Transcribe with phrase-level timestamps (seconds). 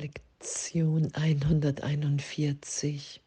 [0.00, 3.20] Lektion 141.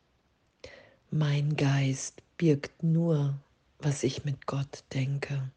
[1.12, 3.38] Mein Geist birgt nur,
[3.78, 5.52] was ich mit Gott denke.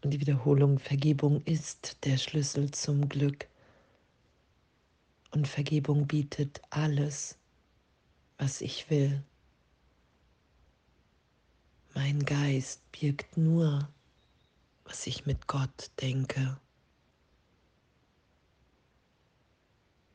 [0.00, 3.46] Und die Wiederholung, Vergebung ist der Schlüssel zum Glück.
[5.32, 7.36] Und Vergebung bietet alles,
[8.38, 9.22] was ich will.
[11.92, 13.86] Mein Geist birgt nur,
[14.86, 16.56] was ich mit Gott denke.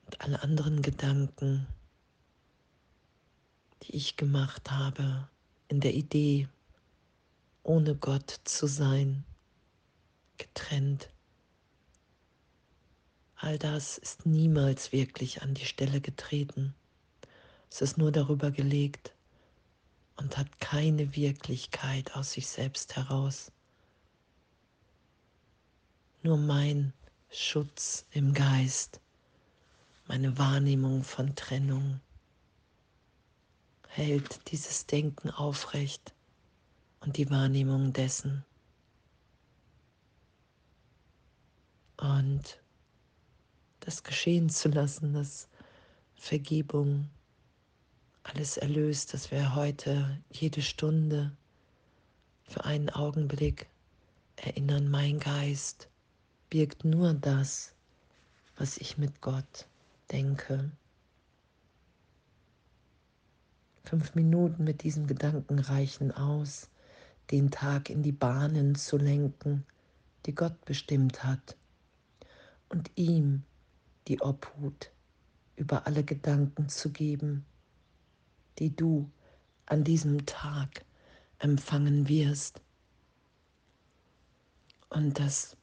[0.07, 1.67] Und alle anderen Gedanken,
[3.83, 5.29] die ich gemacht habe,
[5.67, 6.47] in der Idee,
[7.63, 9.23] ohne Gott zu sein,
[10.37, 11.09] getrennt.
[13.35, 16.73] All das ist niemals wirklich an die Stelle getreten.
[17.69, 19.13] Es ist nur darüber gelegt,
[20.17, 23.51] und hat keine Wirklichkeit aus sich selbst heraus.
[26.23, 26.93] Nur mein
[27.29, 28.99] Schutz im Geist,
[30.07, 31.99] meine Wahrnehmung von Trennung
[33.89, 36.13] hält dieses Denken aufrecht
[37.01, 38.45] und die Wahrnehmung dessen.
[41.97, 42.59] Und
[43.81, 45.49] das geschehen zu lassen, dass
[46.15, 47.09] Vergebung
[48.23, 51.35] alles erlöst, dass wir heute jede Stunde
[52.43, 53.67] für einen Augenblick
[54.37, 55.89] erinnern, mein Geist
[56.49, 57.73] birgt nur das,
[58.57, 59.67] was ich mit Gott
[60.11, 60.71] denke.
[63.83, 66.69] Fünf Minuten mit diesem Gedanken reichen aus,
[67.31, 69.65] den Tag in die Bahnen zu lenken,
[70.25, 71.57] die Gott bestimmt hat,
[72.69, 73.43] und ihm
[74.07, 74.91] die Obhut
[75.55, 77.45] über alle Gedanken zu geben,
[78.59, 79.09] die du
[79.65, 80.85] an diesem Tag
[81.39, 82.61] empfangen wirst.
[84.89, 85.56] Und dass,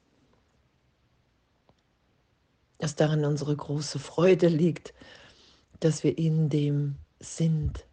[2.77, 4.93] dass darin unsere große Freude liegt,
[5.79, 7.85] dass wir in dem sind,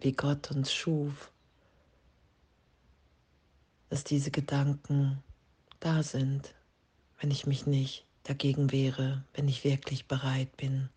[0.00, 1.32] wie Gott uns schuf,
[3.88, 5.22] dass diese Gedanken
[5.80, 6.54] da sind,
[7.20, 10.88] wenn ich mich nicht dagegen wehre, wenn ich wirklich bereit bin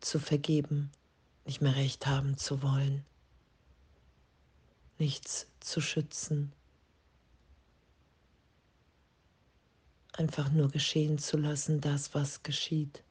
[0.00, 0.90] zu vergeben
[1.48, 3.06] nicht mehr recht haben zu wollen,
[4.98, 6.52] nichts zu schützen,
[10.18, 13.04] einfach nur geschehen zu lassen, das, was geschieht,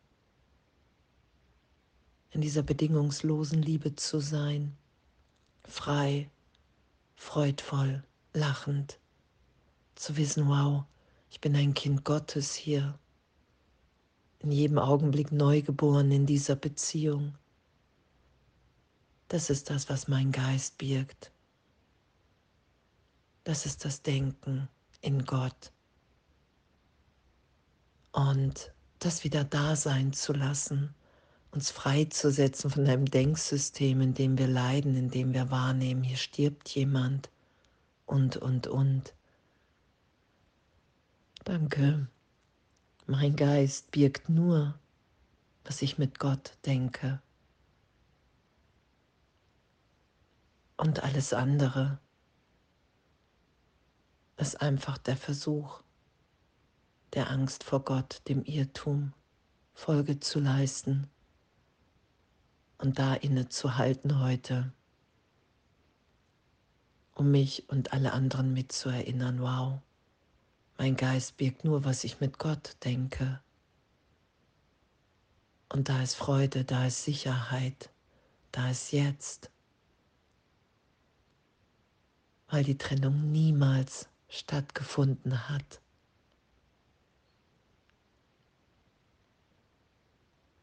[2.32, 4.76] in dieser bedingungslosen Liebe zu sein,
[5.64, 6.30] frei,
[7.16, 8.04] freudvoll,
[8.34, 9.00] lachend,
[9.96, 10.84] zu wissen, wow,
[11.30, 13.00] ich bin ein Kind Gottes hier,
[14.40, 17.36] in jedem Augenblick neugeboren in dieser Beziehung.
[19.30, 21.32] Das ist das, was mein Geist birgt.
[23.46, 24.68] Das ist das Denken
[25.02, 25.72] in Gott.
[28.18, 30.96] Und das wieder da sein zu lassen,
[31.52, 36.68] uns freizusetzen von einem Denksystem, in dem wir leiden, in dem wir wahrnehmen, hier stirbt
[36.70, 37.30] jemand
[38.08, 39.14] und, und, und.
[41.44, 42.08] Danke.
[43.06, 44.80] Mein Geist birgt nur,
[45.64, 47.22] was ich mit Gott denke.
[50.76, 52.00] Und alles andere
[54.38, 55.84] ist einfach der Versuch,
[57.18, 59.12] der Angst vor Gott, dem Irrtum,
[59.74, 61.10] Folge zu leisten
[62.78, 64.72] und da innezuhalten heute,
[67.16, 69.82] um mich und alle anderen mitzuerinnern, wow,
[70.78, 73.42] mein Geist birgt nur, was ich mit Gott denke.
[75.70, 77.90] Und da ist Freude, da ist Sicherheit,
[78.52, 79.52] da ist jetzt
[82.50, 85.82] weil die Trennung niemals stattgefunden hat.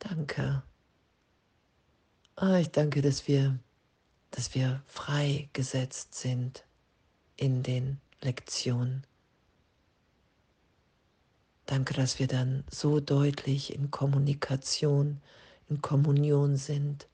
[0.08, 0.62] Danke.
[2.36, 3.58] Oh, ich danke, dass wir,
[4.30, 6.66] dass wir freigesetzt sind
[7.36, 9.06] in den Lektionen.
[11.64, 15.22] Danke, dass wir dann so deutlich in Kommunikation,
[15.70, 17.08] in Kommunion sind,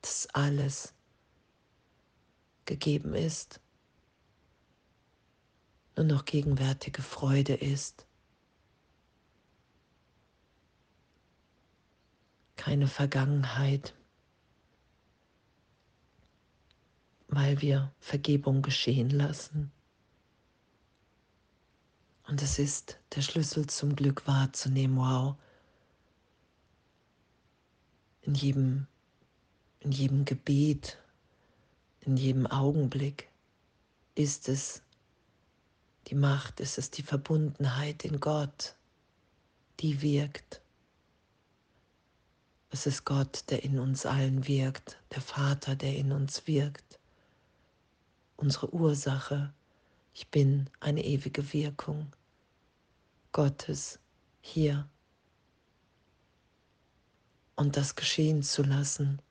[0.00, 0.92] dass alles
[2.64, 3.60] gegeben ist,
[5.94, 8.06] nur noch gegenwärtige Freude ist.
[12.66, 13.94] Keine Vergangenheit,
[17.28, 19.70] weil wir Vergebung geschehen lassen.
[22.26, 25.36] Und es ist der Schlüssel zum Glück wahrzunehmen, wow,
[28.22, 28.88] in jedem,
[29.78, 30.98] in jedem Gebet,
[32.00, 33.28] in jedem Augenblick
[34.16, 34.82] ist es
[36.08, 38.74] die Macht, ist es die Verbundenheit in Gott,
[39.78, 40.62] die wirkt.
[42.78, 47.00] Es ist Gott, der in uns allen wirkt, der Vater, der in uns wirkt.
[48.36, 49.54] Unsere Ursache,
[50.12, 52.14] ich bin eine ewige Wirkung
[53.32, 53.98] Gottes
[54.42, 54.86] hier.
[57.54, 59.22] Und das geschehen zu lassen.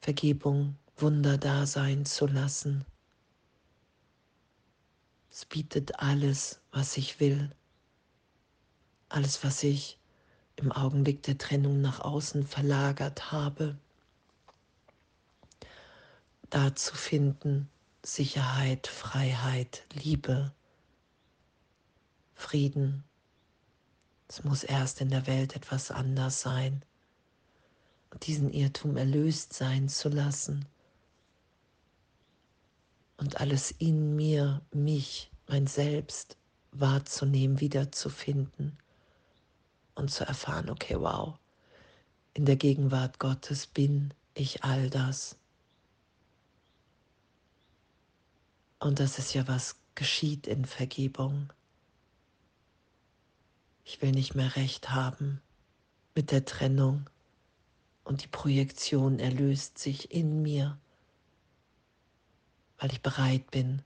[0.00, 2.84] Vergebung, Wunder da sein zu lassen.
[5.28, 7.50] Es bietet alles, was ich will,
[9.08, 9.98] alles, was ich
[10.56, 13.76] im Augenblick der Trennung nach außen verlagert habe,
[16.50, 17.68] da zu finden
[18.04, 20.52] Sicherheit, Freiheit, Liebe,
[22.34, 23.04] Frieden.
[24.28, 26.82] Es muss erst in der Welt etwas anders sein
[28.10, 30.66] und diesen Irrtum erlöst sein zu lassen
[33.16, 36.36] und alles in mir, mich, mein Selbst
[36.72, 38.76] wahrzunehmen, wiederzufinden
[39.94, 41.38] und zu erfahren, okay, wow,
[42.34, 45.36] in der Gegenwart Gottes bin ich all das.
[48.78, 51.52] Und das ist ja, was geschieht in Vergebung.
[53.84, 55.40] Ich will nicht mehr recht haben
[56.14, 57.08] mit der Trennung
[58.04, 60.78] und die Projektion erlöst sich in mir
[62.82, 63.82] weil ich bereit bin,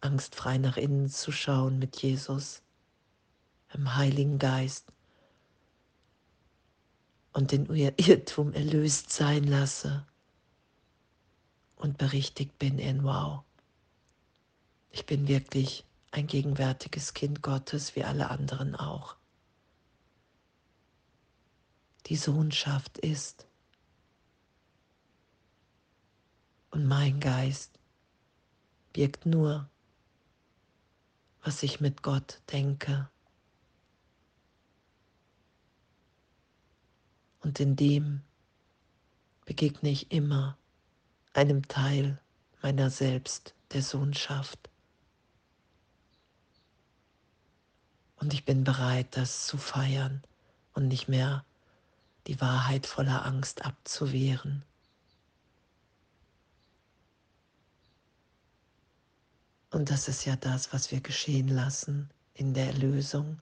[0.00, 2.62] angstfrei nach innen zu schauen mit Jesus,
[3.74, 4.90] im Heiligen Geist
[7.32, 10.06] und den Irrtum erlöst sein lasse
[11.76, 13.42] und berichtigt bin in Wow.
[14.90, 19.16] Ich bin wirklich ein gegenwärtiges Kind Gottes wie alle anderen auch.
[22.06, 23.46] Die Sohnschaft ist
[26.70, 27.78] und mein Geist
[28.92, 29.68] birgt nur,
[31.42, 33.08] was ich mit Gott denke.
[37.50, 38.22] Und in dem
[39.44, 40.56] begegne ich immer
[41.32, 42.20] einem Teil
[42.62, 44.70] meiner selbst, der Sohnschaft.
[48.14, 50.22] Und ich bin bereit, das zu feiern
[50.74, 51.44] und nicht mehr
[52.28, 54.62] die Wahrheit voller Angst abzuwehren.
[59.70, 63.40] Und das ist ja das, was wir geschehen lassen in der Erlösung.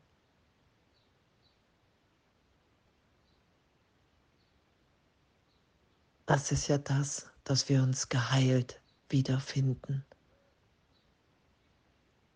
[6.29, 10.05] Das ist ja das, dass wir uns geheilt wiederfinden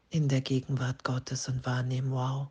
[0.08, 2.48] in der Gegenwart Gottes und wahrnehmen, wow,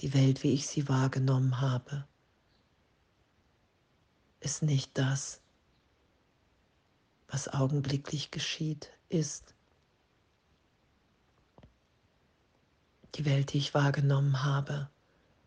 [0.00, 2.08] die Welt, wie ich sie wahrgenommen habe,
[4.40, 5.42] ist nicht das,
[7.28, 9.54] was augenblicklich geschieht, ist.
[13.16, 14.88] Die Welt, die ich wahrgenommen habe,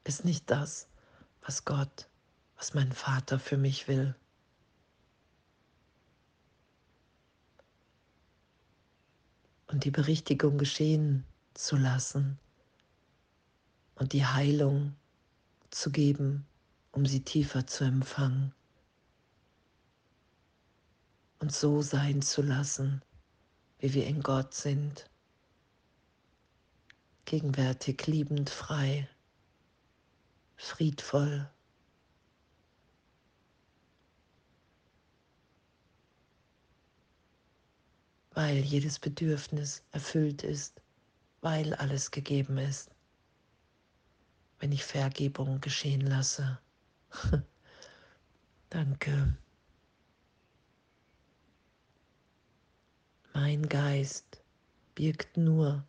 [0.03, 0.87] ist nicht das,
[1.41, 2.07] was Gott,
[2.57, 4.15] was mein Vater für mich will.
[9.75, 12.39] Und die Berichtigung geschehen zu lassen
[13.95, 14.95] und die Heilung
[15.69, 16.47] zu geben,
[16.93, 18.53] um sie tiefer zu empfangen
[21.39, 23.01] und so sein zu lassen,
[23.79, 25.09] wie wir in Gott sind
[27.25, 29.09] gegenwärtig, liebend, frei,
[30.55, 31.49] friedvoll.
[38.35, 40.81] Weil jedes Bedürfnis erfüllt ist,
[41.41, 42.91] weil alles gegeben ist,
[44.59, 46.59] wenn ich Vergebung geschehen lasse.
[48.69, 49.35] Danke.
[53.33, 54.43] Mein Geist
[54.93, 55.83] birgt nur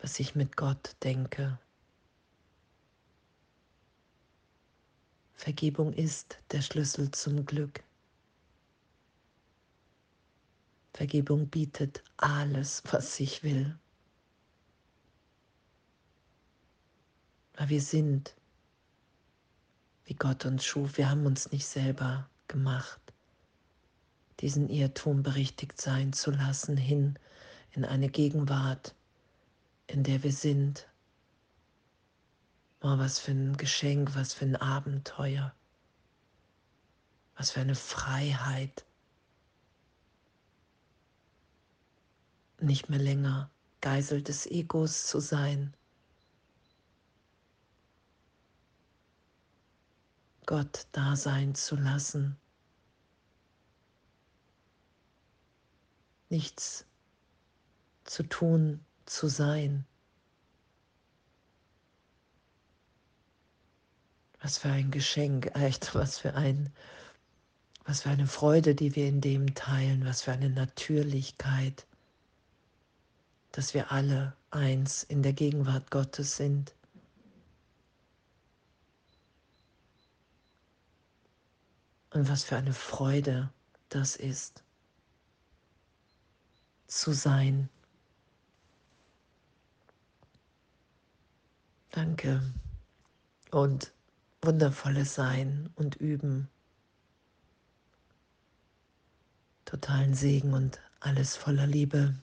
[0.00, 1.58] was ich mit Gott denke.
[5.34, 7.82] Vergebung ist der Schlüssel zum Glück.
[11.00, 13.74] Vergebung bietet alles, was ich will.
[17.54, 18.36] Weil wir sind,
[20.04, 20.98] wie Gott uns schuf.
[20.98, 23.00] Wir haben uns nicht selber gemacht,
[24.40, 27.18] diesen Irrtum berichtigt sein zu lassen, hin
[27.70, 28.94] in eine Gegenwart,
[29.86, 30.86] in der wir sind.
[32.82, 35.54] Oh, was für ein Geschenk, was für ein Abenteuer,
[37.36, 38.84] was für eine Freiheit.
[42.60, 43.50] Nicht mehr länger
[43.80, 45.74] Geisel des Egos zu sein.
[50.44, 52.36] Gott da sein zu lassen.
[56.28, 56.84] Nichts
[58.04, 59.86] zu tun, zu sein.
[64.42, 66.72] Was für ein Geschenk, echt, was für ein,
[67.84, 71.86] was für eine Freude, die wir in dem teilen, was für eine Natürlichkeit,
[73.52, 76.74] dass wir alle eins in der Gegenwart Gottes sind.
[82.12, 83.52] Und was für eine Freude
[83.88, 84.64] das ist,
[86.86, 87.68] zu sein.
[91.90, 92.42] Danke.
[93.50, 93.92] Und
[94.42, 96.48] wundervolles Sein und Üben.
[99.64, 102.16] Totalen Segen und alles voller Liebe.